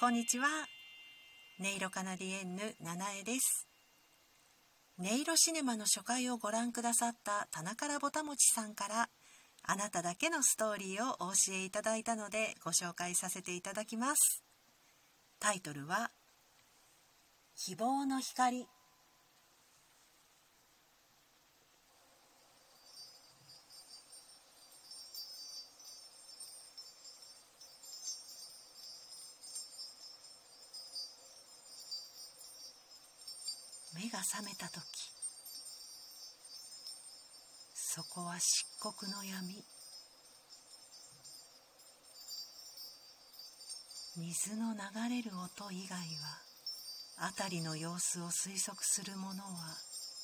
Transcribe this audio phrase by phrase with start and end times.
[0.00, 0.48] こんにちは。
[1.60, 3.68] 音色カナディエンヌ七重です。
[4.98, 9.08] 音色シネマの初回をご覧くださった田中らぼたもちさんから
[9.62, 14.42] あなただけのストーリーをお教えいただいたのでご紹介させていただきます。
[15.38, 16.10] タイトルは
[17.54, 18.66] 希望の光
[33.94, 35.14] 目が覚めた時
[37.96, 39.62] そこは漆黒の闇。
[44.16, 45.98] 水の流れる音以外
[47.18, 49.76] は辺りの様子を推測するものは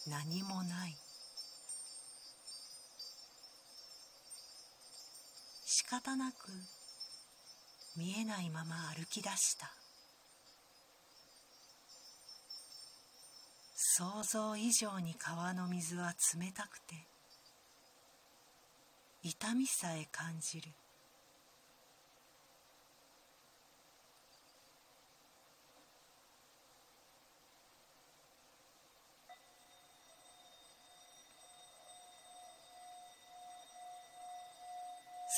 [0.09, 0.97] 何もない。
[5.65, 6.51] 仕方なく
[7.97, 9.80] 見えないまま歩き出した。
[14.01, 16.95] 想像以上に川の水は冷たくて
[19.23, 20.71] 痛みさえ感じる。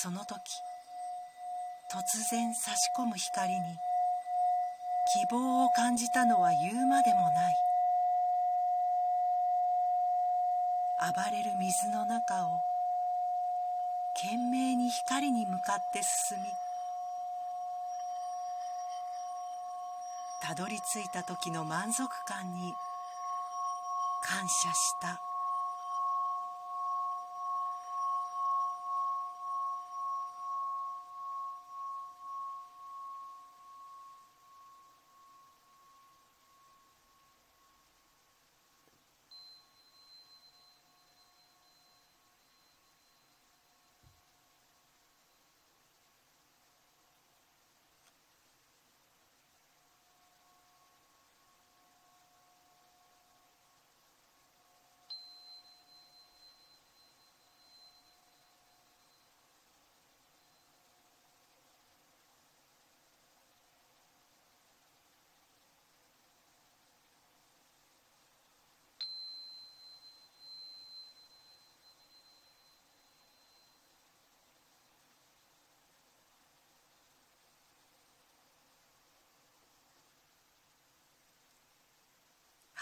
[0.01, 0.29] その時
[1.91, 3.61] 突然差し込む光に
[5.29, 7.72] 希望を感じたのは言うまでもない。
[11.03, 12.61] 暴れる水の中を
[14.15, 16.45] 懸命に光に向かって進み
[20.41, 22.73] たどり着いた時の満足感に
[24.23, 25.21] 感謝した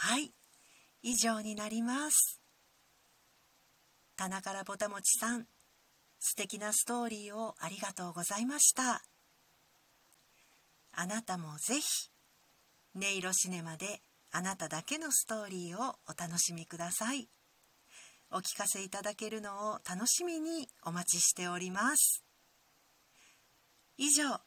[0.03, 0.33] はい
[1.03, 2.41] 以上になります。
[4.17, 5.47] 田中ぼたもちさん
[6.19, 9.03] 素敵なストーリーをありがとうございました。
[10.93, 12.11] あなたもぜひ
[12.95, 17.31] 音色シネマであなただけのストーリーをお楽しみください。
[18.31, 22.25] お聞かせいただけるのを楽しみにお待ちしております。
[23.97, 24.41] 以上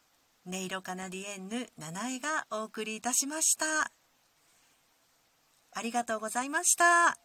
[0.46, 3.92] 音色カナディエンヌ七重がお送りいたしました。
[5.76, 7.23] ありがとうございました。